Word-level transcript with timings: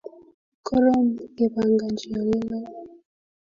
Korom 0.65 1.07
kepanganji 1.35 2.07
olelo 2.21 2.59